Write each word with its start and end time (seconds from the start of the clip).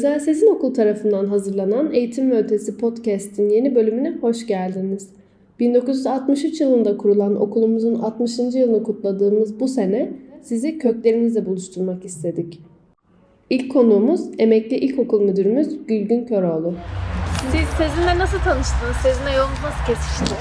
Özel 0.00 0.20
Sesin 0.20 0.54
Okul 0.54 0.74
tarafından 0.74 1.26
hazırlanan 1.26 1.92
Eğitim 1.92 2.30
ve 2.30 2.36
Ötesi 2.36 2.78
Podcast'in 2.78 3.50
yeni 3.50 3.74
bölümüne 3.74 4.16
hoş 4.20 4.46
geldiniz. 4.46 5.08
1963 5.58 6.60
yılında 6.60 6.96
kurulan 6.96 7.40
okulumuzun 7.40 7.94
60. 7.94 8.38
yılını 8.38 8.82
kutladığımız 8.82 9.60
bu 9.60 9.68
sene 9.68 10.12
sizi 10.42 10.78
köklerinizle 10.78 11.46
buluşturmak 11.46 12.04
istedik. 12.04 12.60
İlk 13.50 13.72
konuğumuz 13.72 14.20
emekli 14.38 14.76
ilkokul 14.76 15.22
müdürümüz 15.22 15.86
Gülgün 15.86 16.26
Köroğlu. 16.26 16.74
Siz 17.52 17.68
Sezin'le 17.78 18.18
nasıl 18.18 18.38
tanıştınız? 18.38 18.96
Sezin'le 19.02 19.32
yolunuz 19.36 19.58
nasıl 19.64 19.86
kesişti? 19.86 20.34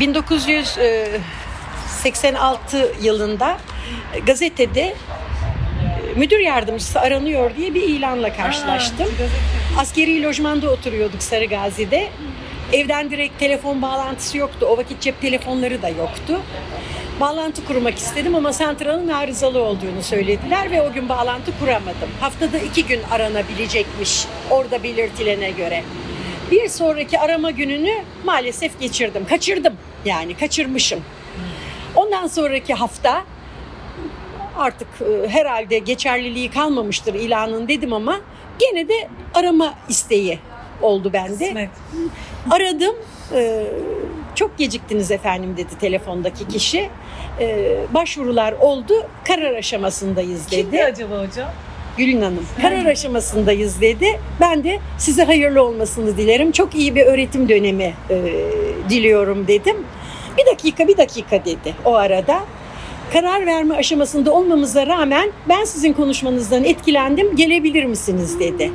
1986 0.00 2.76
yılında 3.02 3.56
gazetede 4.26 4.94
müdür 6.16 6.38
yardımcısı 6.38 7.00
aranıyor 7.00 7.56
diye 7.56 7.74
bir 7.74 7.82
ilanla 7.82 8.36
karşılaştım. 8.36 9.06
Askeri 9.78 10.22
lojmanda 10.22 10.70
oturuyorduk 10.70 11.22
Sarıgazi'de. 11.22 12.08
Evden 12.72 13.10
direkt 13.10 13.38
telefon 13.38 13.82
bağlantısı 13.82 14.38
yoktu. 14.38 14.66
O 14.70 14.76
vakit 14.76 15.00
cep 15.00 15.20
telefonları 15.20 15.82
da 15.82 15.88
yoktu. 15.88 16.40
Bağlantı 17.20 17.64
kurmak 17.64 17.98
istedim 17.98 18.34
ama 18.34 18.52
santralın 18.52 19.08
arızalı 19.08 19.62
olduğunu 19.62 20.02
söylediler 20.02 20.70
ve 20.70 20.82
o 20.82 20.92
gün 20.92 21.08
bağlantı 21.08 21.58
kuramadım. 21.58 22.08
Haftada 22.20 22.58
iki 22.58 22.86
gün 22.86 23.00
aranabilecekmiş 23.10 24.26
orada 24.50 24.82
belirtilene 24.82 25.50
göre. 25.50 25.84
Bir 26.50 26.68
sonraki 26.68 27.18
arama 27.18 27.50
gününü 27.50 27.94
maalesef 28.24 28.80
geçirdim. 28.80 29.26
Kaçırdım 29.28 29.74
yani 30.04 30.36
kaçırmışım. 30.36 31.00
Ondan 31.94 32.26
sonraki 32.26 32.74
hafta 32.74 33.24
artık 34.58 34.88
e, 35.00 35.28
herhalde 35.28 35.78
geçerliliği 35.78 36.50
kalmamıştır 36.50 37.14
ilanın 37.14 37.68
dedim 37.68 37.92
ama 37.92 38.20
gene 38.58 38.88
de 38.88 39.08
arama 39.34 39.74
isteği 39.88 40.38
oldu 40.82 41.10
bende. 41.12 41.68
Aradım. 42.50 42.96
e, 43.34 43.64
çok 44.34 44.58
geciktiniz 44.58 45.10
efendim 45.10 45.54
dedi 45.56 45.78
telefondaki 45.80 46.48
kişi. 46.48 46.88
E, 47.40 47.76
başvurular 47.94 48.52
oldu. 48.52 48.94
Karar 49.24 49.54
aşamasındayız 49.54 50.50
dedi. 50.50 50.62
Kimdi 50.62 50.84
acaba 50.84 51.26
hocam? 51.26 51.48
Gülün 51.96 52.22
Hanım. 52.22 52.46
Karar 52.62 52.86
aşamasındayız 52.86 53.80
dedi. 53.80 54.20
Ben 54.40 54.64
de 54.64 54.78
size 54.98 55.24
hayırlı 55.24 55.62
olmasını 55.62 56.16
dilerim. 56.16 56.52
Çok 56.52 56.74
iyi 56.74 56.94
bir 56.94 57.06
öğretim 57.06 57.48
dönemi 57.48 57.94
e, 58.10 58.16
diliyorum 58.90 59.46
dedim. 59.48 59.76
Bir 60.38 60.46
dakika 60.46 60.88
bir 60.88 60.96
dakika 60.96 61.44
dedi 61.44 61.74
o 61.84 61.94
arada. 61.94 62.40
Karar 63.14 63.46
verme 63.46 63.74
aşamasında 63.74 64.32
olmamıza 64.32 64.86
rağmen 64.86 65.30
ben 65.48 65.64
sizin 65.64 65.92
konuşmanızdan 65.92 66.64
etkilendim. 66.64 67.36
Gelebilir 67.36 67.84
misiniz 67.84 68.40
dedi. 68.40 68.72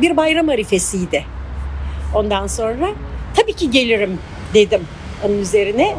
Bir 0.00 0.16
bayram 0.16 0.48
arifesiydi. 0.48 1.24
Ondan 2.14 2.46
sonra 2.46 2.90
tabii 3.36 3.52
ki 3.52 3.70
gelirim 3.70 4.18
dedim 4.54 4.80
onun 5.26 5.38
üzerine. 5.38 5.94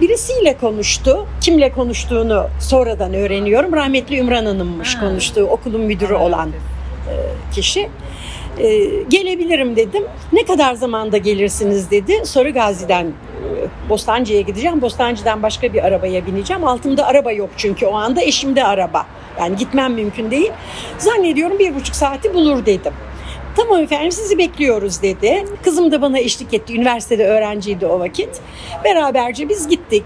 Birisiyle 0.00 0.56
konuştu. 0.56 1.26
Kimle 1.40 1.72
konuştuğunu 1.72 2.46
sonradan 2.60 3.14
öğreniyorum. 3.14 3.72
Rahmetli 3.72 4.18
Ümran 4.18 4.46
Hanım'mış 4.46 4.94
Ha. 4.94 5.00
konuştuğu 5.00 5.44
okulun 5.44 5.80
müdürü 5.80 6.14
olan 6.14 6.50
kişi. 7.54 7.88
Ee, 8.58 8.84
gelebilirim 9.08 9.76
dedim. 9.76 10.04
Ne 10.32 10.44
kadar 10.44 10.74
zamanda 10.74 11.16
gelirsiniz 11.16 11.90
dedi. 11.90 12.20
Sarı 12.24 12.50
Gazi'den 12.50 13.04
e, 13.04 13.12
Bostancı'ya 13.88 14.40
gideceğim. 14.40 14.82
Bostancı'dan 14.82 15.42
başka 15.42 15.72
bir 15.72 15.84
arabaya 15.84 16.26
bineceğim. 16.26 16.64
Altımda 16.64 17.06
araba 17.06 17.32
yok 17.32 17.50
çünkü 17.56 17.86
o 17.86 17.94
anda 17.94 18.22
eşimde 18.22 18.64
araba. 18.64 19.06
Yani 19.38 19.56
gitmem 19.56 19.94
mümkün 19.94 20.30
değil. 20.30 20.52
Zannediyorum 20.98 21.58
bir 21.58 21.74
buçuk 21.74 21.96
saati 21.96 22.34
bulur 22.34 22.66
dedim. 22.66 22.92
Tamam 23.56 23.82
efendim 23.82 24.12
sizi 24.12 24.38
bekliyoruz 24.38 25.02
dedi. 25.02 25.44
Kızım 25.64 25.92
da 25.92 26.02
bana 26.02 26.18
eşlik 26.18 26.54
etti. 26.54 26.74
Üniversitede 26.76 27.26
öğrenciydi 27.26 27.86
o 27.86 28.00
vakit. 28.00 28.40
Beraberce 28.84 29.48
biz 29.48 29.68
gittik. 29.68 30.04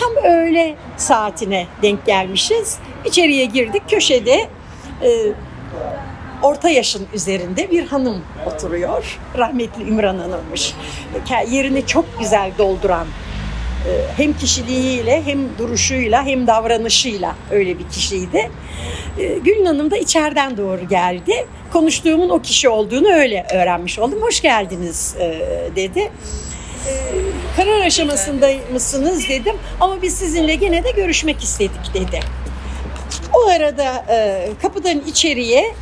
Tam 0.00 0.32
öğle 0.32 0.74
saatine 0.96 1.66
denk 1.82 2.06
gelmişiz. 2.06 2.78
İçeriye 3.04 3.44
girdik. 3.44 3.82
Köşede 3.88 4.48
e, 5.02 5.08
orta 6.42 6.68
yaşın 6.68 7.06
üzerinde 7.14 7.70
bir 7.70 7.86
hanım 7.86 8.22
oturuyor. 8.46 9.18
Rahmetli 9.38 9.82
Ümran 9.82 10.18
Hanım'mış. 10.18 10.74
Yerini 11.50 11.86
çok 11.86 12.18
güzel 12.20 12.50
dolduran 12.58 13.06
e, 13.88 13.92
hem 14.16 14.32
kişiliğiyle 14.32 15.22
hem 15.22 15.58
duruşuyla 15.58 16.26
hem 16.26 16.46
davranışıyla 16.46 17.34
öyle 17.50 17.78
bir 17.78 17.88
kişiydi. 17.88 18.50
E, 19.18 19.38
Gülün 19.38 19.64
Hanım 19.64 19.90
da 19.90 19.96
içeriden 19.96 20.56
doğru 20.56 20.88
geldi. 20.88 21.46
Konuştuğumun 21.72 22.28
o 22.28 22.42
kişi 22.42 22.68
olduğunu 22.68 23.08
öyle 23.08 23.46
öğrenmiş 23.54 23.98
oldum. 23.98 24.22
Hoş 24.22 24.40
geldiniz 24.40 25.16
e, 25.18 25.40
dedi. 25.76 26.12
Karar 27.56 27.80
aşamasında 27.80 28.50
mısınız 28.72 29.28
dedim 29.28 29.54
ama 29.80 30.02
biz 30.02 30.16
sizinle 30.16 30.54
gene 30.54 30.84
de 30.84 30.90
görüşmek 30.90 31.42
istedik 31.42 31.94
dedi. 31.94 32.20
O 33.32 33.48
arada 33.48 34.04
kapıdan 34.62 35.02
içeriye 35.06 35.74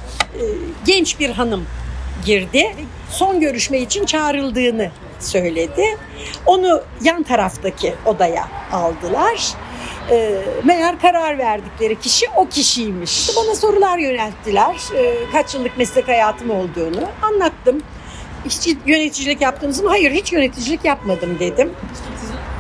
genç 0.87 1.20
bir 1.20 1.31
hanım 1.31 1.66
girdi. 2.25 2.76
Son 3.10 3.41
görüşme 3.41 3.78
için 3.78 4.04
çağrıldığını 4.04 4.91
söyledi. 5.20 5.98
Onu 6.47 6.82
yan 7.03 7.22
taraftaki 7.22 7.94
odaya 8.06 8.48
aldılar. 8.72 9.53
E, 10.10 10.43
meğer 10.65 11.00
karar 11.00 11.38
verdikleri 11.38 12.00
kişi 12.00 12.26
o 12.37 12.48
kişiymiş. 12.48 13.31
Bana 13.37 13.54
sorular 13.54 13.98
yönelttiler. 13.98 14.76
E, 14.97 15.15
kaç 15.32 15.54
yıllık 15.54 15.78
meslek 15.78 16.09
hayatım 16.09 16.50
olduğunu 16.50 17.09
anlattım. 17.22 17.82
Hiç 18.44 18.76
yöneticilik 18.87 19.41
yaptınız 19.41 19.82
mı? 19.82 19.88
Hayır 19.88 20.12
hiç 20.12 20.32
yöneticilik 20.32 20.84
yapmadım 20.84 21.38
dedim. 21.38 21.70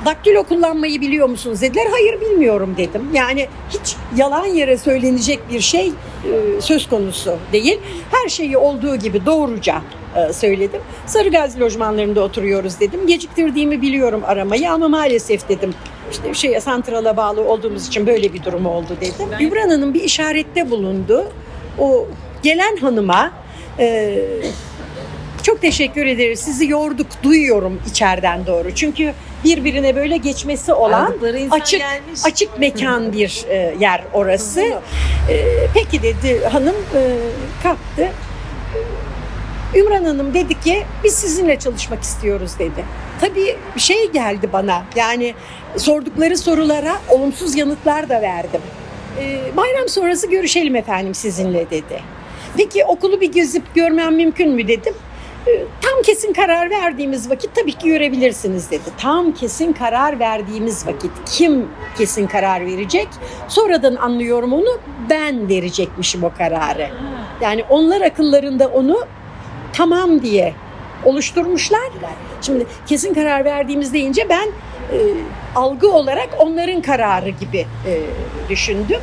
Daktilo 0.04 0.42
kullanmayı 0.42 1.00
biliyor 1.00 1.28
musunuz 1.28 1.60
dediler. 1.62 1.86
Hayır 1.90 2.20
bilmiyorum 2.20 2.74
dedim. 2.78 3.08
Yani 3.14 3.48
hiç 3.70 3.96
yalan 4.16 4.46
yere 4.46 4.78
söylenecek 4.78 5.40
bir 5.50 5.60
şey 5.60 5.86
e, 5.88 6.60
söz 6.60 6.88
konusu 6.88 7.36
değil. 7.52 7.80
Her 8.10 8.28
şeyi 8.28 8.56
olduğu 8.56 8.96
gibi 8.96 9.26
doğruca 9.26 9.82
e, 10.16 10.32
söyledim. 10.32 10.80
Sarıgazi 11.06 11.60
lojmanlarında 11.60 12.20
oturuyoruz 12.22 12.80
dedim. 12.80 13.06
Geciktirdiğimi 13.06 13.82
biliyorum 13.82 14.22
aramayı 14.26 14.70
ama 14.70 14.88
maalesef 14.88 15.48
dedim. 15.48 15.74
İşte 16.10 16.34
şeye 16.34 16.60
santrala 16.60 17.16
bağlı 17.16 17.44
olduğumuz 17.44 17.86
için 17.88 18.06
böyle 18.06 18.32
bir 18.32 18.44
durum 18.44 18.66
oldu 18.66 18.96
dedim. 19.00 19.26
Ümran 19.40 19.68
Hanım 19.68 19.94
bir 19.94 20.02
işarette 20.02 20.70
bulundu. 20.70 21.24
O 21.78 22.06
gelen 22.42 22.76
hanıma 22.76 23.32
e, 23.78 24.18
çok 25.42 25.60
teşekkür 25.60 26.06
ederiz. 26.06 26.40
Sizi 26.40 26.66
yorduk, 26.68 27.06
duyuyorum 27.22 27.80
içeriden 27.90 28.46
doğru. 28.46 28.74
Çünkü 28.74 29.12
birbirine 29.44 29.96
böyle 29.96 30.16
geçmesi 30.16 30.72
olan 30.72 31.14
açık 31.50 31.80
gelmiş. 31.80 32.20
açık 32.24 32.58
mekan 32.58 33.12
bir 33.12 33.44
e, 33.48 33.74
yer 33.80 34.04
orası. 34.12 34.60
E, 35.30 35.46
peki 35.74 36.02
dedi 36.02 36.44
hanım 36.44 36.76
e, 36.94 37.00
kalktı. 37.62 38.08
Ümran 39.74 40.04
Hanım 40.04 40.34
dedi 40.34 40.60
ki 40.60 40.82
biz 41.04 41.14
sizinle 41.14 41.58
çalışmak 41.58 42.02
istiyoruz 42.02 42.52
dedi. 42.58 42.84
Tabii 43.20 43.56
şey 43.76 44.10
geldi 44.10 44.48
bana 44.52 44.84
yani 44.96 45.34
sordukları 45.76 46.38
sorulara 46.38 46.92
olumsuz 47.08 47.56
yanıtlar 47.56 48.08
da 48.08 48.22
verdim. 48.22 48.60
E, 49.20 49.40
bayram 49.56 49.88
sonrası 49.88 50.30
görüşelim 50.30 50.76
efendim 50.76 51.14
sizinle 51.14 51.70
dedi. 51.70 52.02
Peki 52.56 52.84
okulu 52.84 53.20
bir 53.20 53.32
gezip 53.32 53.74
görmem 53.74 54.16
mümkün 54.16 54.50
mü 54.50 54.68
dedim. 54.68 54.94
E, 55.46 55.64
Tam 55.80 56.02
kesin 56.02 56.32
karar 56.32 56.70
verdiğimiz 56.70 57.30
vakit 57.30 57.54
tabii 57.54 57.72
ki 57.72 57.88
görebilirsiniz 57.88 58.70
dedi. 58.70 58.90
Tam 58.98 59.32
kesin 59.34 59.72
karar 59.72 60.18
verdiğimiz 60.18 60.86
vakit 60.86 61.10
kim 61.26 61.68
kesin 61.98 62.26
karar 62.26 62.66
verecek? 62.66 63.08
Sonradan 63.48 63.94
anlıyorum 63.96 64.52
onu 64.52 64.78
ben 65.10 65.48
verecekmişim 65.48 66.24
o 66.24 66.32
kararı. 66.38 66.88
Yani 67.40 67.64
onlar 67.70 68.00
akıllarında 68.00 68.68
onu 68.68 69.04
tamam 69.72 70.22
diye 70.22 70.54
oluşturmuşlar. 71.04 71.90
Şimdi 72.42 72.66
kesin 72.86 73.14
karar 73.14 73.44
verdiğimiz 73.44 73.92
deyince 73.92 74.28
ben 74.28 74.46
e, 74.92 74.98
algı 75.56 75.92
olarak 75.92 76.28
onların 76.38 76.82
kararı 76.82 77.28
gibi 77.28 77.58
e, 77.86 78.00
düşündüm. 78.48 79.00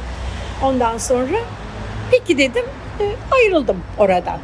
Ondan 0.64 0.98
sonra 0.98 1.38
peki 2.12 2.38
dedim 2.38 2.66
ayrıldım 3.32 3.84
oradan. 3.98 4.40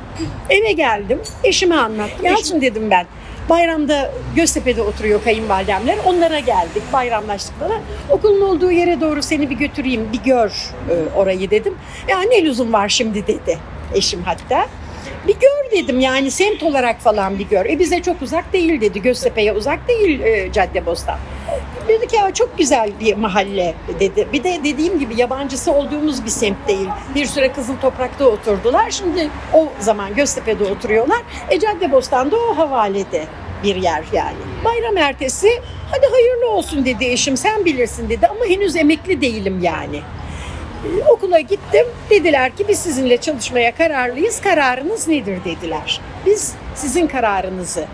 Eve 0.50 0.72
geldim 0.72 1.22
eşime 1.44 1.76
anlattım. 1.76 2.26
Yalçın 2.26 2.62
dedim 2.62 2.92
ben 2.92 3.06
bayramda 3.50 4.12
Göztepe'de 4.36 4.82
oturuyor 4.82 5.24
kayınvalidemler. 5.24 5.98
Onlara 6.06 6.40
geldik 6.40 6.84
bayramlaştık 6.94 7.60
falan. 7.60 7.82
Okulun 8.10 8.42
olduğu 8.42 8.72
yere 8.72 9.02
doğru 9.02 9.24
seni 9.24 9.50
bir 9.50 9.56
götüreyim 9.56 10.14
bir 10.14 10.24
gör 10.24 10.50
e, 10.90 11.18
orayı 11.18 11.52
dedim. 11.52 11.78
Ya 12.08 12.22
ne 12.22 12.46
lüzum 12.46 12.74
var 12.74 12.90
şimdi 12.90 13.28
dedi 13.28 13.58
eşim 13.94 14.24
hatta. 14.24 14.68
Bir 15.28 15.34
gör 15.34 15.72
dedim 15.72 16.00
yani 16.00 16.32
semt 16.32 16.64
olarak 16.64 17.00
falan 17.00 17.40
bir 17.40 17.48
gör. 17.50 17.66
E 17.66 17.80
bize 17.80 18.02
çok 18.02 18.22
uzak 18.22 18.54
değil 18.54 18.82
dedi. 18.82 19.02
Göztepe'ye 19.02 19.54
uzak 19.54 19.88
değil 19.88 20.20
e, 20.20 20.52
Caddebostan. 20.52 21.18
Dedi 21.88 22.08
ki 22.08 22.16
ya 22.16 22.34
çok 22.34 22.58
güzel 22.58 22.92
bir 23.00 23.16
mahalle 23.16 23.74
dedi. 24.00 24.28
Bir 24.34 24.44
de 24.44 24.60
dediğim 24.64 25.00
gibi 25.00 25.20
yabancısı 25.20 25.72
olduğumuz 25.72 26.26
bir 26.26 26.30
semt 26.30 26.68
değil. 26.68 26.88
Bir 27.16 27.26
süre 27.26 27.52
Kızıl 27.52 27.78
Toprak'ta 27.78 28.26
oturdular. 28.26 28.92
Şimdi 28.92 29.30
o 29.54 29.68
zaman 29.80 30.16
Göztepe'de 30.16 30.64
oturuyorlar. 30.64 31.22
E 31.50 31.60
Caddebostan'da 31.60 32.38
o 32.38 32.58
havalede 32.58 33.26
bir 33.64 33.76
yer 33.76 34.04
yani. 34.14 34.38
Bayram 34.66 34.98
ertesi 34.98 35.50
hadi 35.92 36.06
hayırlı 36.12 36.50
olsun 36.50 36.86
dedi 36.86 37.06
eşim 37.06 37.38
sen 37.38 37.66
bilirsin 37.66 38.10
dedi 38.10 38.28
ama 38.28 38.46
henüz 38.46 38.76
emekli 38.76 39.22
değilim 39.22 39.60
yani. 39.64 40.02
Ee, 40.86 41.04
okula 41.10 41.40
gittim. 41.40 41.88
Dediler 42.10 42.56
ki 42.56 42.66
biz 42.68 42.80
sizinle 42.80 43.18
çalışmaya 43.18 43.76
kararlıyız. 43.76 44.42
Kararınız 44.42 45.08
nedir 45.08 45.40
dediler. 45.46 46.02
Biz 46.26 46.54
sizin 46.76 47.08
kararınızı 47.08 47.86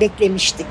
beklemiştik 0.00 0.66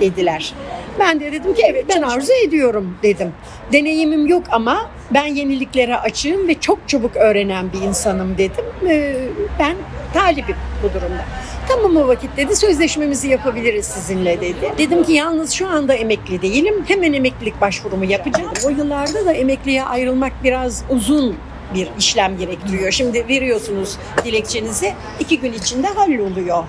dediler. 0.00 0.54
Ben 0.98 1.20
de 1.20 1.32
dedim 1.32 1.54
ki 1.54 1.62
evet 1.66 1.84
ben 1.88 2.02
arzu 2.02 2.32
ediyorum 2.46 2.98
dedim. 3.02 3.32
Deneyimim 3.72 4.26
yok 4.26 4.42
ama 4.50 4.90
ben 5.10 5.26
yeniliklere 5.26 5.96
açığım 5.96 6.48
ve 6.48 6.54
çok 6.60 6.88
çabuk 6.88 7.16
öğrenen 7.16 7.72
bir 7.72 7.80
insanım 7.80 8.38
dedim. 8.38 8.64
Ee, 8.88 9.16
Ben 9.58 9.76
talibim 10.14 10.56
bu 10.82 10.88
durumda. 10.88 11.24
Tamam 11.68 11.96
o 11.96 12.08
vakit 12.08 12.36
dedi 12.36 12.56
sözleşmemizi 12.56 13.28
yapabiliriz 13.28 13.86
sizinle 13.86 14.40
dedi. 14.40 14.72
Dedim 14.78 15.04
ki 15.04 15.12
yalnız 15.12 15.52
şu 15.52 15.68
anda 15.68 15.94
emekli 15.94 16.42
değilim. 16.42 16.84
Hemen 16.88 17.12
emeklilik 17.12 17.60
başvurumu 17.60 18.04
yapacağım. 18.04 18.50
O 18.66 18.68
yıllarda 18.70 19.26
da 19.26 19.32
emekliye 19.32 19.84
ayrılmak 19.84 20.32
biraz 20.44 20.84
uzun 20.90 21.36
bir 21.74 21.88
işlem 21.98 22.38
gerektiriyor. 22.38 22.90
Şimdi 22.90 23.28
veriyorsunuz 23.28 23.96
dilekçenizi 24.24 24.92
iki 25.20 25.40
gün 25.40 25.52
içinde 25.52 25.86
halloluyor. 25.86 26.64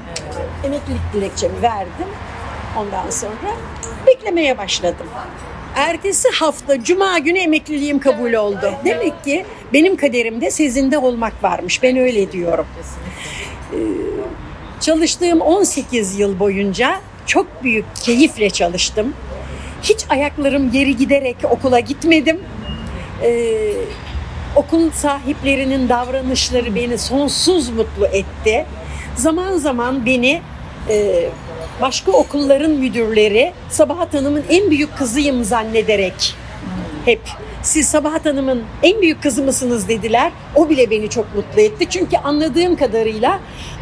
Emeklilik 0.63 1.01
dilekçemi 1.13 1.61
verdim. 1.61 2.07
Ondan 2.77 3.09
sonra 3.09 3.55
beklemeye 4.07 4.57
başladım. 4.57 5.07
Ertesi 5.75 6.29
hafta 6.29 6.83
Cuma 6.83 7.19
günü 7.19 7.37
emekliliğim 7.39 7.99
kabul 7.99 8.33
oldu. 8.33 8.73
Demek 8.85 9.23
ki 9.23 9.45
benim 9.73 9.95
kaderimde 9.95 10.51
sezinde 10.51 10.97
olmak 10.97 11.43
varmış. 11.43 11.83
Ben 11.83 11.97
öyle 11.97 12.31
diyorum. 12.31 12.65
Ee, 13.73 13.77
Çalıştığım 14.81 15.41
18 15.41 16.19
yıl 16.19 16.39
boyunca 16.39 16.99
çok 17.25 17.63
büyük 17.63 17.85
keyifle 17.95 18.49
çalıştım. 18.49 19.13
Hiç 19.83 20.05
ayaklarım 20.09 20.71
geri 20.71 20.97
giderek 20.97 21.35
okula 21.49 21.79
gitmedim. 21.79 22.39
Ee, 23.23 23.71
okul 24.55 24.91
sahiplerinin 24.91 25.89
davranışları 25.89 26.75
beni 26.75 26.97
sonsuz 26.97 27.69
mutlu 27.69 28.05
etti. 28.05 28.65
Zaman 29.15 29.57
zaman 29.57 30.05
beni 30.05 30.41
e, 30.89 31.25
başka 31.81 32.11
okulların 32.11 32.71
müdürleri 32.71 33.53
Sabahat 33.69 34.13
Hanım'ın 34.13 34.43
en 34.49 34.71
büyük 34.71 34.97
kızıyım 34.97 35.43
zannederek 35.43 36.35
hep 37.05 37.21
siz 37.61 37.87
Sabahat 37.87 38.25
Hanım'ın 38.25 38.63
en 38.83 39.01
büyük 39.01 39.23
kızı 39.23 39.43
mısınız 39.43 39.87
dediler. 39.87 40.31
O 40.55 40.69
bile 40.69 40.89
beni 40.89 41.09
çok 41.09 41.35
mutlu 41.35 41.61
etti. 41.61 41.87
Çünkü 41.89 42.17
anladığım 42.17 42.75
kadarıyla 42.75 43.39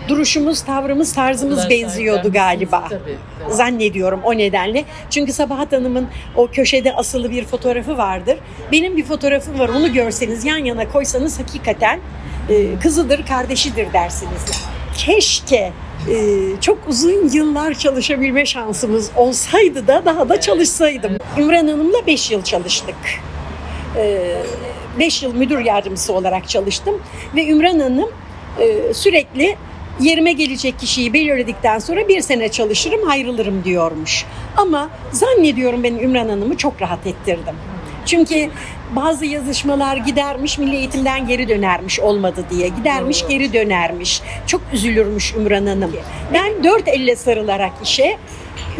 duruşumuz, 0.08 0.62
tavrımız, 0.62 1.14
tarzımız 1.14 1.58
Kadar 1.58 1.70
benziyordu 1.70 2.32
galiba. 2.32 2.84
tabii, 2.90 3.18
tabii. 3.44 3.54
Zannediyorum 3.54 4.22
o 4.24 4.38
nedenle. 4.38 4.86
Çünkü 5.10 5.34
Sabahat 5.34 5.72
Hanım'ın 5.72 6.08
o 6.36 6.48
köşede 6.48 6.94
asılı 6.94 7.32
bir 7.32 7.46
fotoğrafı 7.46 7.98
vardır. 7.98 8.38
Benim 8.72 8.98
bir 8.98 9.04
fotoğrafım 9.06 9.60
var. 9.60 9.70
Onu 9.70 9.94
görseniz 9.94 10.46
yan 10.46 10.58
yana 10.58 10.92
koysanız 10.92 11.40
hakikaten 11.40 12.00
e, 12.50 12.80
kızıdır, 12.80 13.26
kardeşidir 13.26 13.94
dersiniz. 13.94 14.46
Keşke 14.98 15.72
çok 16.62 16.78
uzun 16.88 17.30
yıllar 17.30 17.74
çalışabilme 17.74 18.46
şansımız 18.46 19.12
olsaydı 19.16 19.88
da 19.88 20.06
daha 20.06 20.30
da 20.30 20.42
çalışsaydım. 20.42 21.18
Ümran 21.38 21.68
Hanım'la 21.68 22.08
5 22.08 22.32
yıl 22.32 22.44
çalıştık. 22.44 22.96
5 25.00 25.24
yıl 25.24 25.36
müdür 25.36 25.60
yardımcısı 25.60 26.14
olarak 26.14 26.50
çalıştım 26.50 27.02
ve 27.36 27.48
Ümran 27.48 27.80
Hanım 27.80 28.10
e, 28.60 28.94
sürekli 28.94 29.56
yerime 30.00 30.34
gelecek 30.34 30.80
kişiyi 30.80 31.14
belirledikten 31.14 31.80
sonra 31.80 32.08
bir 32.08 32.22
sene 32.22 32.50
çalışırım 32.50 33.10
ayrılırım 33.10 33.64
diyormuş. 33.64 34.26
Ama 34.58 34.90
zannediyorum 35.12 35.84
ben 35.84 35.96
Ümran 35.96 36.30
Hanım'ı 36.30 36.58
çok 36.58 36.82
rahat 36.82 37.08
ettirdim. 37.08 37.56
Çünkü 38.06 38.50
bazı 38.96 39.26
yazışmalar 39.26 39.98
gidermiş, 39.98 40.58
milli 40.58 40.76
eğitimden 40.76 41.28
geri 41.28 41.50
dönermiş 41.50 42.00
olmadı 42.00 42.46
diye. 42.50 42.68
Gidermiş, 42.68 43.28
geri 43.28 43.54
dönermiş. 43.54 44.22
Çok 44.48 44.62
üzülürmüş 44.74 45.34
Ümran 45.34 45.66
Hanım. 45.66 45.92
Ben 46.34 46.64
dört 46.64 46.88
elle 46.88 47.16
sarılarak 47.16 47.72
işe 47.84 48.18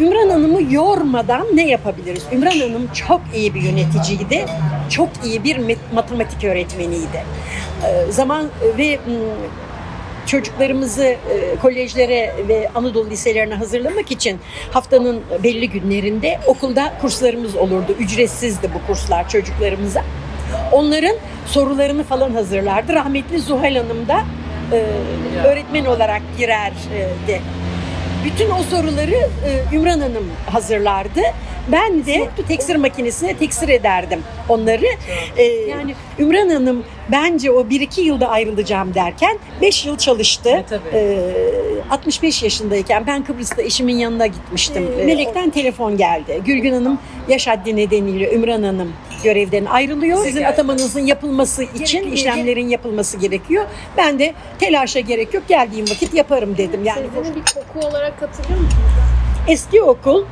Ümran 0.00 0.28
Hanım'ı 0.28 0.72
yormadan 0.72 1.46
ne 1.54 1.68
yapabiliriz? 1.68 2.22
Ümran 2.32 2.60
Hanım 2.60 2.88
çok 2.94 3.20
iyi 3.34 3.54
bir 3.54 3.62
yöneticiydi. 3.62 4.46
Çok 4.90 5.08
iyi 5.24 5.44
bir 5.44 5.76
matematik 5.94 6.44
öğretmeniydi. 6.44 7.24
Ee, 7.84 8.12
zaman 8.12 8.46
ve 8.78 8.96
mm, 9.06 9.12
çocuklarımızı 10.26 11.04
e, 11.04 11.18
kolejlere 11.62 12.34
ve 12.48 12.68
Anadolu 12.74 13.10
liselerine 13.10 13.54
hazırlamak 13.54 14.10
için 14.10 14.40
haftanın 14.70 15.22
belli 15.42 15.70
günlerinde 15.70 16.40
okulda 16.46 16.92
kurslarımız 17.00 17.56
olurdu. 17.56 17.92
Ücretsizdi 17.98 18.70
bu 18.74 18.86
kurslar 18.86 19.28
çocuklarımıza. 19.28 20.04
Onların 20.72 21.16
sorularını 21.46 22.04
falan 22.04 22.30
hazırlardı. 22.30 22.92
Rahmetli 22.92 23.38
Zuhal 23.38 23.74
Hanım 23.74 24.08
da 24.08 24.24
e, 24.72 24.86
öğretmen 25.46 25.84
olarak 25.84 26.22
girerdi. 26.38 27.42
Bütün 28.24 28.50
o 28.50 28.62
soruları 28.62 29.14
e, 29.46 29.76
Ümran 29.76 30.00
Hanım 30.00 30.32
hazırlardı. 30.46 31.20
Ben 31.72 32.06
de 32.06 32.28
teksir 32.48 32.76
makinesine 32.76 33.36
teksir 33.36 33.68
ederdim 33.68 34.22
onları. 34.48 34.86
E, 35.36 35.42
yani 35.42 35.94
Ümran 36.18 36.48
Hanım 36.48 36.84
bence 37.12 37.50
o 37.50 37.60
1-2 37.60 38.00
yılda 38.00 38.28
ayrılacağım 38.28 38.94
derken 38.94 39.38
5 39.60 39.86
yıl 39.86 39.98
çalıştı. 39.98 40.48
E, 40.48 40.64
tabii. 40.68 40.88
E, 40.92 41.32
65 41.90 42.42
yaşındayken 42.42 43.06
ben 43.06 43.24
Kıbrıs'ta 43.24 43.62
eşimin 43.62 43.96
yanına 43.98 44.26
gitmiştim. 44.26 44.88
Melek'ten 45.06 45.50
telefon 45.50 45.96
geldi. 45.96 46.40
Gülgün 46.44 46.72
Hanım 46.72 46.98
yaş 47.28 47.46
haddi 47.46 47.76
nedeniyle 47.76 48.34
Ümran 48.34 48.62
Hanım 48.62 48.92
görevden 49.24 49.64
ayrılıyor. 49.64 50.24
Sizin 50.24 50.42
atamanızın 50.44 51.00
yapılması 51.00 51.62
için 51.62 52.12
işlemlerin 52.12 52.68
yapılması 52.68 53.16
gerekiyor. 53.18 53.66
Ben 53.96 54.18
de 54.18 54.34
telaşa 54.58 55.00
gerek 55.00 55.34
yok. 55.34 55.48
Geldiğim 55.48 55.86
vakit 55.90 56.14
yaparım 56.14 56.56
dedim. 56.56 56.84
Yani 56.84 57.06
Sezini 57.14 57.36
bir 57.36 57.42
koku 57.54 57.86
olarak 57.88 58.22
hatırlıyor 58.22 58.60
musunuz? 58.60 58.84
eski 59.48 59.82
okul 59.82 60.24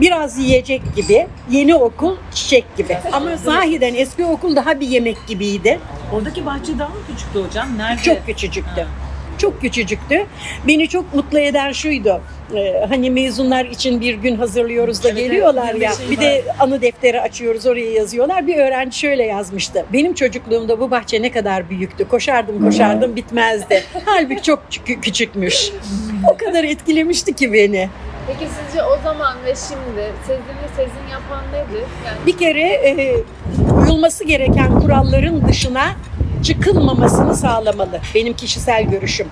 biraz 0.00 0.38
yiyecek 0.38 0.82
gibi, 0.96 1.26
yeni 1.50 1.74
okul 1.74 2.16
çiçek 2.34 2.76
gibi. 2.76 2.98
Ama 3.12 3.38
sahiden 3.38 3.94
eski 3.94 4.24
okul 4.24 4.56
daha 4.56 4.80
bir 4.80 4.86
yemek 4.88 5.16
gibiydi. 5.26 5.80
Oradaki 6.12 6.46
bahçe 6.46 6.78
daha 6.78 6.88
mı 6.88 6.94
küçüktü 7.10 7.44
hocam? 7.46 7.78
Nerede? 7.78 8.02
Çok 8.02 8.26
küçücüktü. 8.26 8.86
Çok 9.42 9.60
küçücüktü. 9.60 10.26
Beni 10.68 10.88
çok 10.88 11.14
mutlu 11.14 11.38
eden 11.38 11.72
şuydu. 11.72 12.20
Ee, 12.56 12.84
hani 12.88 13.10
mezunlar 13.10 13.64
için 13.64 14.00
bir 14.00 14.14
gün 14.14 14.36
hazırlıyoruz 14.36 15.04
da 15.04 15.08
Evet, 15.08 15.18
geliyorlar 15.18 15.68
evet, 15.70 15.82
ya. 15.82 15.90
bir 15.90 15.96
şey 15.96 16.10
Bir 16.10 16.20
de 16.20 16.44
anı 16.58 16.82
defteri 16.82 17.20
açıyoruz 17.20 17.66
oraya 17.66 17.90
yazıyorlar. 17.90 18.46
Bir 18.46 18.56
öğrenci 18.56 18.98
şöyle 18.98 19.22
yazmıştı. 19.24 19.86
Benim 19.92 20.14
çocukluğumda 20.14 20.80
bu 20.80 20.90
bahçe 20.90 21.22
ne 21.22 21.30
kadar 21.32 21.70
büyüktü. 21.70 22.08
Koşardım 22.08 22.64
koşardım 22.64 23.16
bitmezdi. 23.16 23.82
Halbuki 24.04 24.42
çok 24.42 24.62
kü- 24.70 25.00
küçükmüş. 25.00 25.70
O 26.32 26.36
kadar 26.36 26.64
etkilemişti 26.64 27.32
ki 27.36 27.52
beni. 27.52 27.88
Peki 28.26 28.50
sizce 28.66 28.82
o 28.82 28.98
zaman 29.04 29.36
ve 29.44 29.54
şimdi 29.68 30.12
Sezin'i 30.26 30.68
Sezin 30.76 31.08
yapan 31.12 31.44
nedir? 31.52 31.86
Yani 32.06 32.18
bir 32.26 32.38
kere 32.38 32.60
e, 32.62 33.16
uyulması 33.74 34.24
gereken 34.24 34.80
kuralların 34.80 35.48
dışına 35.48 35.86
çıkılmamasını 36.42 37.36
sağlamalı. 37.36 38.00
Benim 38.14 38.32
kişisel 38.32 38.84
görüşüm. 38.84 39.26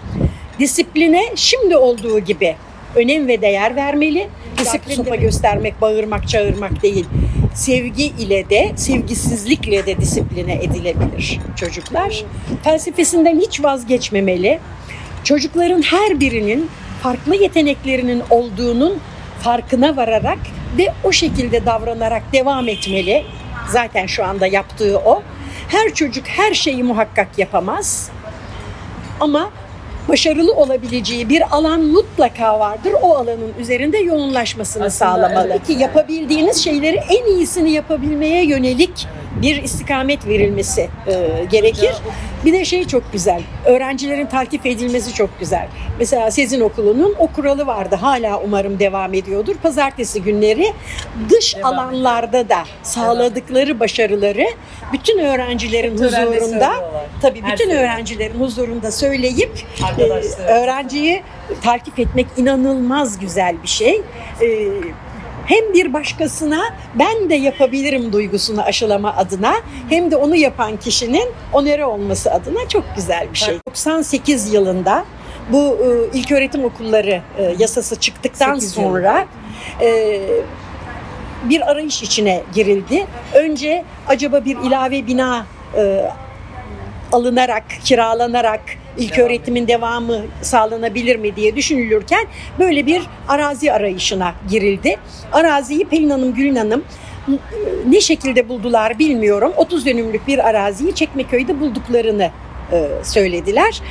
Disipline 0.59 1.23
şimdi 1.37 1.76
olduğu 1.76 2.19
gibi 2.19 2.57
önem 2.95 3.29
ve 3.29 3.43
değer 3.43 3.76
vermeli. 3.76 4.29
Disiplin 4.59 4.95
sopa 4.95 5.17
göstermek, 5.17 5.81
bağırmak, 5.81 6.29
çağırmak 6.29 6.83
değil. 6.83 7.07
Sevgi 7.55 8.07
ile 8.07 8.50
de, 8.50 8.73
sevgisizlikle 8.76 9.87
de 9.87 9.97
disipline 9.97 10.55
edilebilir 10.55 11.38
çocuklar. 11.57 12.25
Felsefesinden 12.62 13.40
hiç 13.40 13.62
vazgeçmemeli. 13.62 14.59
Çocukların 15.25 15.83
her 15.83 16.21
birinin 16.21 16.71
farklı 17.02 17.37
yeteneklerinin 17.37 18.23
olduğunun 18.31 18.99
farkına 19.40 19.97
vararak 19.97 20.38
ve 20.79 20.93
o 21.05 21.12
şekilde 21.12 21.67
davranarak 21.67 22.23
devam 22.33 22.69
etmeli. 22.69 23.25
Zaten 23.69 24.07
şu 24.07 24.25
anda 24.25 24.47
yaptığı 24.47 24.99
o. 24.99 25.23
Her 25.71 25.95
çocuk 25.95 26.27
her 26.29 26.55
şeyi 26.55 26.83
muhakkak 26.83 27.39
yapamaz. 27.39 28.11
Ama 29.21 29.50
başarılı 30.09 30.53
olabileceği 30.53 31.29
bir 31.29 31.43
alan 31.57 31.81
mutlaka 31.81 32.61
vardır. 32.61 32.93
O 33.03 33.17
alanın 33.17 33.53
üzerinde 33.59 33.99
yoğunlaşmasını 33.99 34.85
Aslında 34.85 35.12
sağlamalı. 35.12 35.49
evet. 35.53 35.67
Ki 35.67 35.73
yapabildiğiniz 35.73 36.65
şeyleri 36.65 36.97
en 37.11 37.25
iyisini 37.37 37.71
yapabilmeye 37.73 38.47
yönelik 38.47 39.07
bir 39.42 39.62
istikamet 39.62 40.26
verilmesi 40.26 40.88
e, 41.06 41.44
gerekir. 41.50 41.92
Bir 42.44 42.52
de 42.52 42.64
şey 42.64 42.87
çok 42.87 43.12
güzel, 43.12 43.42
öğrencilerin 43.64 44.26
taltif 44.26 44.66
edilmesi 44.66 45.14
çok 45.14 45.40
güzel. 45.40 45.68
Mesela 45.99 46.30
Sezin 46.30 46.60
Okulu'nun 46.60 47.14
o 47.18 47.26
kuralı 47.26 47.66
vardı, 47.66 47.96
hala 48.00 48.40
umarım 48.40 48.78
devam 48.78 49.14
ediyordur. 49.14 49.54
Pazartesi 49.62 50.22
günleri 50.22 50.72
dış 51.30 51.56
Devam 51.56 51.78
alanlarda 51.78 52.49
da 52.49 52.58
sağladıkları 52.82 53.80
başarıları 53.80 54.46
bütün 54.92 55.18
öğrencilerin 55.18 55.96
Törende 55.96 56.37
huzurunda, 56.40 56.72
tabii 57.22 57.42
Her 57.42 57.52
bütün 57.52 57.64
sene. 57.70 57.78
öğrencilerin 57.78 58.40
huzurunda 58.40 58.90
söyleyip 58.92 59.50
e, 59.99 60.02
öğrenciyi 60.42 61.22
taltif 61.62 61.99
etmek 61.99 62.26
inanılmaz 62.37 63.18
güzel 63.18 63.62
bir 63.62 63.68
şey. 63.68 64.00
E, 64.40 64.68
hem 65.50 65.75
bir 65.75 65.92
başkasına 65.92 66.61
ben 66.95 67.30
de 67.30 67.35
yapabilirim 67.35 68.12
duygusunu 68.12 68.62
aşılama 68.62 69.16
adına 69.16 69.54
hem 69.88 70.11
de 70.11 70.16
onu 70.16 70.37
yapan 70.37 70.76
kişinin 70.76 71.28
onere 71.52 71.85
olması 71.85 72.33
adına 72.33 72.69
çok 72.69 72.85
güzel 72.97 73.28
bir 73.33 73.38
şey. 73.38 73.59
98 73.69 74.52
yılında 74.54 75.04
bu 75.52 75.59
e, 75.59 76.19
ilköğretim 76.19 76.64
okulları 76.64 77.23
e, 77.38 77.54
yasası 77.59 77.97
çıktıktan 78.00 78.54
8 78.54 78.73
sonra 78.73 79.26
e, 79.80 80.21
bir 81.45 81.71
arayış 81.71 82.02
içine 82.02 82.42
girildi. 82.54 83.07
Önce 83.35 83.85
acaba 84.09 84.45
bir 84.45 84.57
ilave 84.57 85.07
bina 85.07 85.47
e, 85.76 86.11
alınarak, 87.12 87.64
kiralanarak 87.85 88.61
ilk 88.99 89.18
öğretimin 89.18 89.68
devamı 89.68 90.23
sağlanabilir 90.42 91.16
mi 91.16 91.37
diye 91.37 91.56
düşünülürken 91.56 92.26
böyle 92.59 92.87
bir 92.87 93.02
arazi 93.28 93.73
arayışına 93.73 94.35
girildi. 94.50 94.97
Araziyi 95.32 95.85
Pelin 95.85 96.11
Hanım, 96.11 96.35
Gülün 96.35 96.56
Hanım 96.56 96.85
ne 97.87 98.00
şekilde 98.00 98.49
buldular 98.49 98.99
bilmiyorum. 98.99 99.52
30 99.56 99.87
dönümlük 99.87 100.28
bir 100.28 100.49
araziyi 100.49 100.94
Çekmeköy'de 100.94 101.61
bulduklarını 101.61 102.30
e, 102.73 102.89
söylediler. 103.03 103.83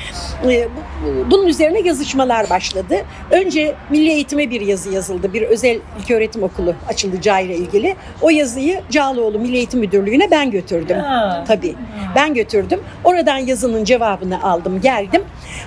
E, 0.50 0.68
bu- 0.68 1.32
Bunun 1.32 1.48
üzerine 1.48 1.80
yazışmalar 1.80 2.50
başladı. 2.50 2.96
Önce 3.32 3.76
Milli 3.90 4.10
Eğitim'e 4.10 4.50
bir 4.50 4.62
yazı 4.62 4.90
yazıldı. 4.92 5.34
Bir 5.34 5.42
özel 5.42 5.80
ilköğretim 6.00 6.44
okulu 6.44 6.74
açılacağı 6.88 7.44
ile 7.46 7.56
ilgili. 7.56 7.96
O 8.22 8.30
yazıyı 8.30 8.82
Cağaloğlu 8.92 9.40
Milli 9.40 9.56
Eğitim 9.56 9.80
Müdürlüğü'ne 9.80 10.32
ben 10.32 10.52
götürdüm. 10.52 10.98
Ha. 11.00 11.44
Tabii. 11.48 11.76
Ben 12.16 12.34
götürdüm. 12.34 12.80
Oradan 13.04 13.38
yazının 13.38 13.84
cevabını 13.84 14.44
aldım, 14.44 14.82
geldim. 14.82 15.22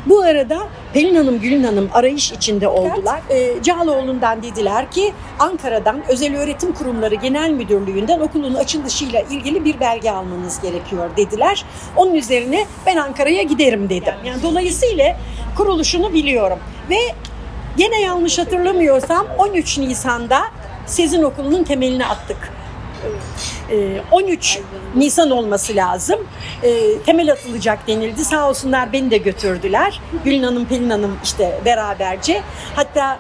Bu 0.07 0.23
arada 0.23 0.59
Pelin 0.95 1.15
Hanım, 1.15 1.41
Gülün 1.41 1.63
Hanım 1.65 1.91
arayış 1.95 2.33
içinde 2.33 2.69
oldular. 2.69 3.21
Ee, 3.31 3.63
Cağaloğlu'ndan 3.63 4.43
dediler 4.43 4.91
ki 4.91 5.13
Ankara'dan 5.39 6.01
Özel 6.09 6.37
Öğretim 6.37 6.73
Kurumları 6.73 7.15
Genel 7.15 7.51
Müdürlüğü'nden 7.51 8.21
okulun 8.21 8.55
açılışıyla 8.55 9.21
ilgili 9.21 9.65
bir 9.65 9.81
belge 9.81 10.11
almanız 10.11 10.61
gerekiyor 10.61 11.11
dediler. 11.17 11.65
Onun 11.97 12.15
üzerine 12.15 12.65
ben 12.87 12.97
Ankara'ya 13.03 13.43
giderim 13.43 13.89
dedim. 13.91 14.15
Yani 14.25 14.43
dolayısıyla 14.43 15.17
kuruluşunu 15.57 16.13
biliyorum. 16.13 16.59
Ve 16.91 16.99
gene 17.77 18.01
yanlış 18.01 18.39
hatırlamıyorsam 18.39 19.27
13 19.39 19.79
Nisan'da 19.79 20.43
Sezin 20.87 21.23
Okulu'nun 21.23 21.65
temelini 21.65 22.07
attık. 22.07 22.53
Ee, 23.71 24.01
13 24.11 24.59
Nisan 24.97 25.31
olması 25.31 25.77
lazım. 25.77 26.21
Ee, 26.63 26.99
temel 27.07 27.33
atılacak 27.33 27.87
denildi. 27.87 28.25
Sağ 28.25 28.49
olsunlar 28.49 28.93
beni 28.93 29.11
de 29.11 29.19
götürdüler. 29.19 30.01
Gülün 30.25 30.43
Hanım, 30.43 30.65
Pelin 30.67 30.91
Hanım 30.91 31.19
işte 31.25 31.61
beraberce. 31.65 32.43
Hatta 32.77 33.19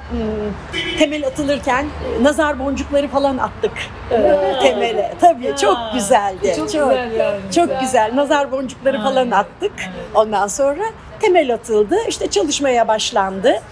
temel 0.98 1.26
atılırken 1.26 1.84
e, 2.20 2.24
nazar 2.24 2.58
boncukları 2.58 3.08
falan 3.08 3.38
attık 3.38 3.72
e, 4.10 4.16
temele. 4.62 5.14
Tabii 5.20 5.54
çok 5.60 5.78
güzeldi. 5.94 6.52
Çok 6.56 6.66
güzel 6.66 7.12
yani. 7.12 7.40
Çok 7.54 7.80
güzel. 7.80 8.10
Nazar 8.14 8.52
boncukları 8.52 9.02
falan 9.02 9.30
attık. 9.30 9.72
Ondan 10.14 10.46
sonra 10.46 10.82
temel 11.20 11.54
atıldı. 11.54 11.96
İşte 12.08 12.26
çalışmaya 12.26 12.88
başlandı. 12.88 13.62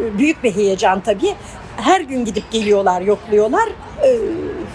Ee, 0.00 0.18
Büyük 0.18 0.44
bir 0.44 0.54
heyecan 0.54 1.00
tabii. 1.00 1.34
Her 1.76 2.00
gün 2.00 2.24
gidip 2.24 2.50
geliyorlar, 2.52 3.00
yokluyorlar. 3.00 3.68
Ee, 4.02 4.18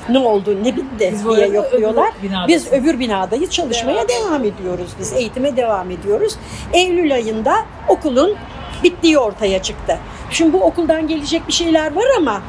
ne 0.10 0.20
oldu, 0.20 0.58
ne 0.64 0.76
bitti 0.76 1.10
Biz 1.14 1.26
diye 1.26 1.48
yokluyorlar. 1.48 2.12
öbür. 2.20 2.48
Biz 2.48 2.74
öbür 2.74 3.00
binadayız, 3.00 3.50
çalışmaya 3.50 4.08
devam 4.10 4.44
ediyoruz 4.44 4.90
biz. 5.00 5.14
Eğitime 5.14 5.58
devam 5.58 5.92
ediyoruz. 5.92 6.36
Eylül 6.74 7.14
ayında 7.14 7.56
okulun 7.88 8.36
bittiği 8.84 9.20
ortaya 9.20 9.62
çıktı. 9.62 9.98
Şimdi 10.32 10.54
bu 10.54 10.64
okuldan 10.64 11.08
gelecek 11.08 11.48
bir 11.48 11.54
şeyler 11.54 11.96
var 11.96 12.06
ama 12.18 12.42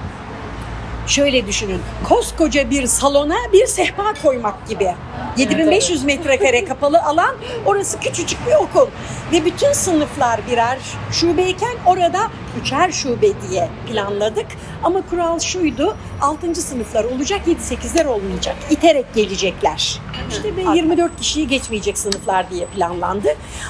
şöyle 1.07 1.47
düşünün. 1.47 1.81
Koskoca 2.09 2.71
bir 2.71 2.87
salona 2.87 3.37
bir 3.53 3.67
sehpa 3.67 4.15
koymak 4.23 4.69
gibi. 4.69 4.95
7500 5.37 6.05
metrekare 6.05 6.65
kapalı 6.65 7.03
alan 7.03 7.35
orası 7.67 8.01
küçücük 8.01 8.39
bir 8.47 8.55
okul. 8.55 8.87
Ve 9.33 9.45
bütün 9.45 9.73
sınıflar 9.73 10.41
birer 10.51 10.79
şubeyken 11.13 11.75
orada 11.87 12.21
üçer 12.63 12.93
şube 12.93 13.29
diye 13.51 13.69
planladık. 13.89 14.47
Ama 14.85 15.03
kural 15.11 15.39
şuydu 15.39 15.97
6. 16.21 16.55
sınıflar 16.55 17.05
olacak 17.05 17.41
7-8'ler 17.47 18.07
olmayacak. 18.07 18.57
İterek 18.71 19.15
gelecekler. 19.15 20.01
İşte 20.31 20.57
ve 20.57 20.61
24 20.77 21.17
kişiyi 21.17 21.49
geçmeyecek 21.49 21.99
sınıflar 21.99 22.51
diye 22.51 22.67
planlandı. 22.67 23.29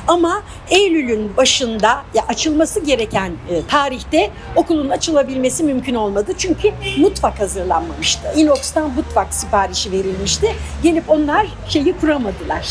Ama 0.09 0.43
Eylül'ün 0.71 1.37
başında 1.37 2.03
ya 2.15 2.25
açılması 2.29 2.81
gereken 2.81 3.33
e, 3.51 3.67
tarihte 3.67 4.31
okulun 4.57 4.89
açılabilmesi 4.89 5.65
mümkün 5.65 5.95
olmadı. 5.95 6.33
Çünkü 6.39 6.73
mutfak 6.99 7.41
hazırlanmamıştı. 7.41 8.33
Inox'tan 8.37 8.91
mutfak 8.91 9.35
siparişi 9.35 9.93
verilmişti. 9.93 10.55
Gelip 10.83 11.11
onlar 11.11 11.47
şeyi 11.69 11.93
kuramadılar. 11.93 12.67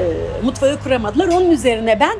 E, 0.00 0.44
mutfağı 0.44 0.82
kuramadılar. 0.82 1.28
Onun 1.28 1.50
üzerine 1.50 2.00
ben 2.00 2.16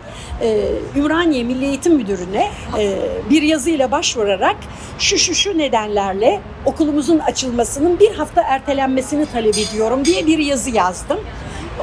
e, 0.46 0.68
Ümraniye 0.96 1.44
Milli 1.44 1.64
Eğitim 1.64 1.94
Müdürü'ne 1.94 2.50
e, 2.78 2.98
bir 3.30 3.42
yazıyla 3.42 3.90
başvurarak 3.90 4.56
şu 4.98 5.18
şu 5.18 5.34
şu 5.34 5.58
nedenlerle 5.58 6.40
okulumuzun 6.64 7.18
açılmasının 7.18 8.00
bir 8.00 8.14
hafta 8.14 8.42
ertelenmesini 8.42 9.26
talep 9.26 9.58
ediyorum 9.58 10.04
diye 10.04 10.26
bir 10.26 10.38
yazı 10.38 10.70
yazdım. 10.70 11.18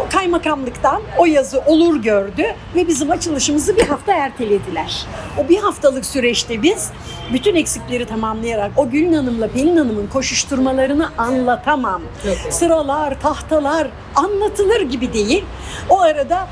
O 0.06 0.10
kaymakamlıktan 0.10 1.02
o 1.18 1.26
yazı 1.26 1.60
olur 1.60 2.02
gördü 2.02 2.44
ve 2.76 2.88
bizim 2.88 3.12
açılışımızı 3.12 3.78
bir 3.78 3.88
hafta 3.88 4.14
ertelediler. 4.14 5.06
O 5.38 5.50
bir 5.50 5.58
haftalık 5.58 6.06
süreçte 6.06 6.62
biz 6.62 6.92
bütün 7.34 7.56
eksikleri 7.56 8.06
tamamlayarak 8.06 8.72
o 8.78 8.90
Gülün 8.90 9.14
Hanım'la 9.14 9.48
Pelin 9.48 9.78
Hanım'ın 9.78 10.08
koşuşturmalarını 10.08 11.10
anlatamam. 11.18 12.02
Sıralar, 12.50 13.22
tahtalar 13.22 13.88
anlatılır 14.16 14.82
gibi 14.82 15.14
değil. 15.14 15.46
O 15.90 16.02
arada 16.02 16.48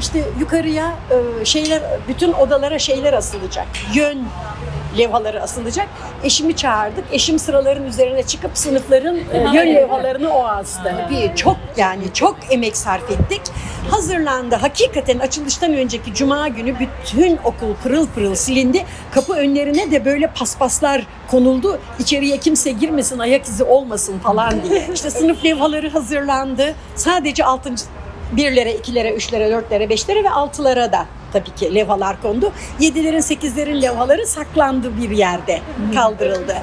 işte 0.00 0.24
yukarıya 0.40 0.94
e, 1.40 1.44
şeyler, 1.44 1.82
bütün 2.08 2.32
odalara 2.32 2.78
şeyler 2.78 3.12
asılacak. 3.12 3.66
Yön 3.94 4.18
levhaları 4.98 5.42
asılacak. 5.42 5.88
Eşimi 6.24 6.56
çağırdık. 6.56 7.04
Eşim 7.12 7.38
sıraların 7.38 7.84
üzerine 7.84 8.22
çıkıp 8.22 8.50
sınıfların 8.54 9.16
e, 9.16 9.38
yön 9.54 9.74
levhalarını 9.74 10.34
o 10.34 10.44
astı. 10.44 10.94
Bir 11.10 11.36
çok 11.36 11.56
yani 11.76 12.04
çok 12.14 12.36
emek 12.50 12.76
sarf 12.76 13.10
ettik. 13.10 13.40
Hazırlandı. 13.90 14.54
Hakikaten 14.54 15.18
açılıştan 15.18 15.74
önceki 15.74 16.14
cuma 16.14 16.48
günü 16.48 16.74
bütün 16.78 17.36
okul 17.44 17.74
pırıl 17.82 18.06
pırıl 18.06 18.34
silindi. 18.34 18.84
Kapı 19.14 19.32
önlerine 19.32 19.90
de 19.90 20.04
böyle 20.04 20.26
paspaslar 20.26 21.06
konuldu. 21.30 21.78
İçeriye 21.98 22.38
kimse 22.38 22.70
girmesin, 22.70 23.18
ayak 23.18 23.44
izi 23.46 23.64
olmasın 23.64 24.18
falan 24.18 24.62
diye. 24.62 24.86
İşte 24.94 25.10
sınıf 25.10 25.44
levhaları 25.44 25.90
hazırlandı. 25.90 26.74
Sadece 26.96 27.44
6. 27.44 27.74
birlere, 28.32 28.74
ikilere, 28.74 29.12
üçlere, 29.12 29.50
dörtlere, 29.50 29.88
beşlere 29.88 30.24
ve 30.24 30.30
altılara 30.30 30.92
da 30.92 31.06
tabii 31.32 31.54
ki 31.54 31.74
levhalar 31.74 32.22
kondu. 32.22 32.52
Yedilerin, 32.80 33.20
sekizlerin 33.20 33.82
levhaları 33.82 34.26
saklandı 34.26 34.96
bir 34.96 35.10
yerde, 35.10 35.60
kaldırıldı. 35.94 36.56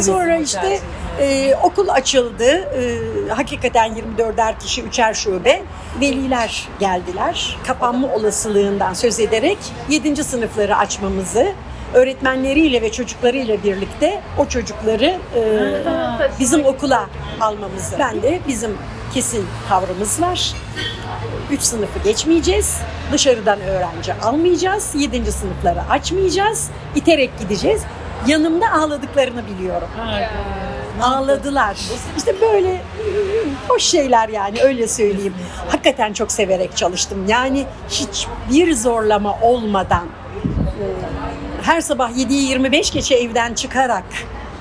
Sonra 0.00 0.36
işte 0.36 0.80
e, 1.20 1.54
okul 1.62 1.88
açıldı. 1.88 2.44
E, 2.44 2.98
hakikaten 3.28 3.96
24'er 4.18 4.58
kişi, 4.58 4.82
üçer 4.82 5.14
şube. 5.14 5.62
Veliler 6.00 6.68
geldiler. 6.80 7.56
Kapanma 7.66 8.08
olasılığından 8.14 8.94
söz 8.94 9.20
ederek 9.20 9.58
7. 9.88 10.24
sınıfları 10.24 10.76
açmamızı, 10.76 11.52
öğretmenleriyle 11.94 12.82
ve 12.82 12.92
çocuklarıyla 12.92 13.62
birlikte 13.64 14.20
o 14.38 14.46
çocukları 14.46 15.16
e, 15.36 15.40
bizim 16.40 16.64
okula 16.64 17.06
almamızı. 17.40 17.96
Ben 17.98 18.22
de 18.22 18.40
bizim 18.48 18.78
kesin 19.14 19.46
tavrımız 19.68 20.22
var. 20.22 20.52
Üç 21.50 21.60
sınıfı 21.60 21.98
geçmeyeceğiz. 22.04 22.80
Dışarıdan 23.12 23.60
öğrenci 23.60 24.14
almayacağız. 24.14 24.94
Yedinci 24.94 25.32
sınıfları 25.32 25.80
açmayacağız. 25.90 26.70
İterek 26.94 27.38
gideceğiz. 27.38 27.82
Yanımda 28.26 28.72
ağladıklarını 28.72 29.42
biliyorum. 29.46 29.88
Ağladılar. 31.02 31.76
İşte 32.16 32.40
böyle 32.40 32.72
e, 32.72 32.80
hoş 33.68 33.82
şeyler 33.82 34.28
yani 34.28 34.62
öyle 34.62 34.88
söyleyeyim. 34.88 35.34
Hakikaten 35.68 36.12
çok 36.12 36.32
severek 36.32 36.76
çalıştım. 36.76 37.24
Yani 37.28 37.66
hiçbir 37.88 38.74
zorlama 38.74 39.40
olmadan 39.40 40.06
e, 40.44 40.84
her 41.62 41.80
sabah 41.80 42.10
7'yi 42.10 42.48
25 42.48 42.90
geçe 42.90 43.14
evden 43.14 43.54
çıkarak 43.54 44.04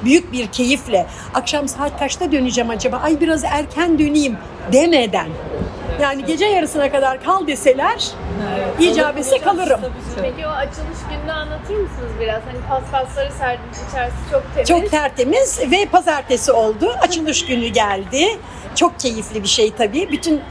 büyük 0.06 0.32
bir 0.32 0.48
keyifle 0.48 1.06
akşam 1.34 1.68
saat 1.68 2.00
kaçta 2.00 2.32
döneceğim 2.32 2.70
acaba? 2.70 2.98
Ay 2.98 3.22
biraz 3.22 3.44
erken 3.44 4.00
döneyim 4.00 4.38
demeden 4.74 5.28
yani 6.02 6.26
gece 6.26 6.46
yarısına 6.46 6.92
kadar 6.92 7.24
kal 7.24 7.48
deseler 7.48 8.08
icabetse 8.80 9.38
kalırım. 9.38 9.82
Peki 10.22 10.48
o 10.48 10.50
açılış 10.50 11.00
gününü 11.10 11.32
anlatır 11.32 11.76
mısınız 11.76 12.12
biraz? 12.20 12.42
Hani 12.46 12.58
paspasları 12.70 13.32
serdiniz, 13.32 13.78
içerisi 13.90 14.16
çok 14.32 14.44
temiz. 14.54 14.70
Çok 14.70 14.92
tertemiz 14.92 15.60
ve 15.72 15.86
pazartesi 15.86 16.52
oldu. 16.52 16.96
Açılış 17.02 17.46
günü 17.46 17.68
geldi. 17.68 18.38
Çok 18.76 19.00
keyifli 19.00 19.44
bir 19.44 19.48
şey 19.48 19.74
tabii. 19.76 20.12
Bütün 20.12 20.42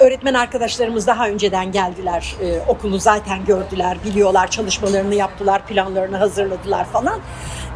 öğretmen 0.00 0.34
arkadaşlarımız 0.34 1.06
daha 1.06 1.28
önceden 1.28 1.72
geldiler. 1.72 2.36
Ee, 2.42 2.60
okulu 2.68 2.98
zaten 2.98 3.44
gördüler, 3.44 3.96
biliyorlar, 4.04 4.50
çalışmalarını 4.50 5.14
yaptılar, 5.14 5.66
planlarını 5.66 6.16
hazırladılar 6.16 6.84
falan. 6.84 7.20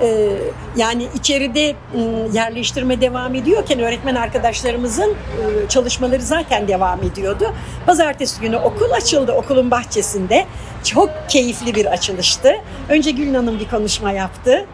Ee, 0.00 0.28
yani 0.76 1.08
içeride 1.14 1.74
ım, 1.94 2.32
yerleştirme 2.32 3.00
devam 3.00 3.34
ediyorken 3.34 3.80
öğretmen 3.80 4.14
arkadaşlarımızın 4.14 5.10
e, 5.10 5.68
çalışmaları 5.68 6.22
zaten 6.22 6.68
devam 6.68 7.02
ediyordu. 7.02 7.54
Pazartesi 7.86 8.40
günü 8.40 8.56
okul 8.56 8.90
açıldı 8.90 9.32
okulun 9.32 9.70
bahçesinde. 9.70 10.46
Çok 10.84 11.10
keyifli 11.28 11.74
bir 11.74 11.86
açılıştı. 11.86 12.52
Önce 12.88 13.10
Gülün 13.10 13.34
Hanım 13.34 13.60
bir 13.60 13.68
konuşma 13.68 14.12
yaptı. 14.12 14.66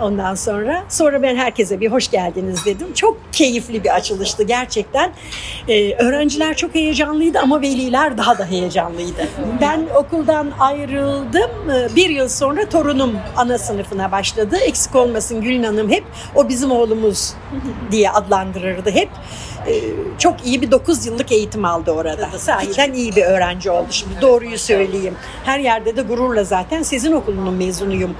Ondan 0.00 0.34
sonra 0.34 0.84
sonra 0.88 1.22
ben 1.22 1.36
herkese 1.36 1.80
bir 1.80 1.90
hoş 1.90 2.10
geldiniz 2.10 2.64
dedim. 2.64 2.92
Çok 2.94 3.18
keyifli 3.32 3.84
bir 3.84 3.94
açılıştı 3.94 4.42
gerçekten. 4.42 5.12
Ee, 5.68 5.94
öğrenciler 5.94 6.56
çok 6.56 6.74
heyecanlıydı 6.74 7.38
ama 7.38 7.60
veliler 7.60 8.18
daha 8.18 8.38
da 8.38 8.44
heyecanlıydı. 8.46 9.28
Ben 9.60 9.80
okuldan 9.96 10.50
ayrıldım. 10.60 11.50
Ee, 11.70 11.96
Bir 11.96 12.10
yıl 12.10 12.28
sonra 12.28 12.68
torunum 12.68 13.16
ana 13.36 13.58
sınıfına 13.58 14.12
başladı. 14.12 14.56
Eksik 14.56 14.94
olmasın 14.96 15.40
Gülün 15.42 15.62
Hanım 15.62 15.90
hep 15.90 16.04
o 16.34 16.48
bizim 16.48 16.70
oğlumuz 16.70 17.34
diye 17.90 18.10
adlandırırdı 18.10 18.90
hep. 18.90 19.08
Ee, 19.68 19.80
Çok 20.18 20.46
iyi 20.46 20.62
bir 20.62 20.70
9 20.70 21.06
yıllık 21.06 21.32
eğitim 21.32 21.64
aldı 21.64 21.90
orada. 21.90 22.38
Sahiden 22.38 22.92
iyi 22.92 23.16
bir 23.16 23.22
öğrenci 23.22 23.70
oldu. 23.70 23.86
Şimdi 23.90 24.20
doğruyu 24.20 24.58
söyleyeyim. 24.58 25.14
Her 25.44 25.58
yerde 25.58 25.96
de 25.96 26.02
gururla 26.02 26.44
zaten 26.44 26.82
sizin 26.82 27.12
okulunun 27.12 27.54
mezunuyum 27.54 28.16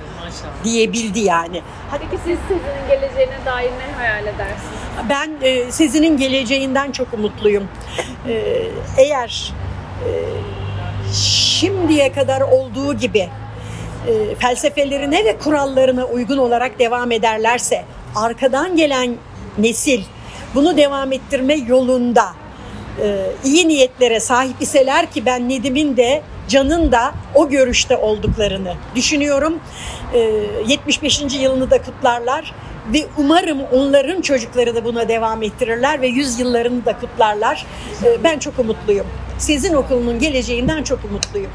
diyebildi 0.64 1.20
yani. 1.20 1.62
Peki 1.92 2.22
siz 2.24 2.38
Sezin'in 2.48 2.88
geleceğine 2.88 3.38
dair 3.46 3.70
ne 3.70 3.96
hayal 3.96 4.22
edersiniz? 4.22 5.08
Ben 5.10 5.30
e, 5.42 5.72
Sezin'in 5.72 6.16
geleceğinden 6.16 6.92
çok 6.92 7.14
umutluyum. 7.14 7.68
E, 8.28 8.62
eğer 8.96 9.52
e, 10.04 10.10
şimdiye 11.14 12.12
kadar 12.12 12.40
olduğu 12.40 12.94
gibi 12.94 13.28
e, 14.08 14.34
felsefelerine 14.34 15.24
ve 15.24 15.38
kurallarına 15.38 16.04
uygun 16.04 16.38
olarak 16.38 16.78
devam 16.78 17.12
ederlerse, 17.12 17.84
arkadan 18.16 18.76
gelen 18.76 19.14
nesil 19.58 20.02
bunu 20.54 20.76
devam 20.76 21.12
ettirme 21.12 21.54
yolunda 21.54 22.24
e, 23.02 23.26
iyi 23.44 23.68
niyetlere 23.68 24.20
sahip 24.20 24.62
iseler 24.62 25.10
ki 25.10 25.26
ben 25.26 25.48
Nedim'in 25.48 25.96
de 25.96 26.22
Can'ın 26.48 26.92
da 26.92 27.12
o 27.34 27.48
görüşte 27.48 27.96
olduklarını 27.96 28.74
düşünüyorum. 28.94 29.60
E, 30.14 30.18
75. 30.66 31.22
yılını 31.40 31.70
da 31.70 31.82
kutlarlar 31.82 32.54
ve 32.92 33.06
umarım 33.18 33.58
onların 33.72 34.20
çocukları 34.20 34.74
da 34.74 34.84
buna 34.84 35.08
devam 35.08 35.42
ettirirler 35.42 36.00
ve 36.00 36.06
100 36.06 36.40
yıllarını 36.40 36.84
da 36.84 36.98
kutlarlar. 36.98 37.66
E, 38.04 38.24
ben 38.24 38.38
çok 38.38 38.58
umutluyum. 38.58 39.06
Sizin 39.38 39.74
okulunun 39.74 40.18
geleceğinden 40.18 40.82
çok 40.82 41.04
umutluyum. 41.04 41.50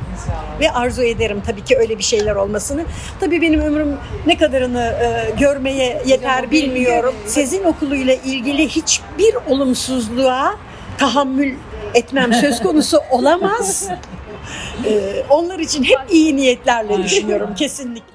Ve 0.59 0.71
arzu 0.71 1.03
ederim 1.03 1.41
tabii 1.45 1.63
ki 1.63 1.77
öyle 1.77 1.97
bir 1.97 2.03
şeyler 2.03 2.35
olmasını. 2.35 2.83
Tabii 3.19 3.41
benim 3.41 3.61
ömrüm 3.61 3.97
ne 4.25 4.37
kadarını 4.37 4.81
e, 4.81 5.31
görmeye 5.39 6.01
yeter 6.05 6.51
bilmiyorum. 6.51 7.15
Sizin 7.25 7.63
okuluyla 7.63 8.13
ilgili 8.13 8.67
hiçbir 8.67 9.35
olumsuzluğa 9.49 10.55
tahammül 10.97 11.53
etmem 11.93 12.33
söz 12.33 12.61
konusu 12.61 12.99
olamaz. 13.11 13.87
E, 14.85 15.23
onlar 15.29 15.59
için 15.59 15.83
hep 15.83 15.99
iyi 16.09 16.35
niyetlerle 16.35 17.03
düşünüyorum 17.03 17.55
kesinlikle. 17.55 18.12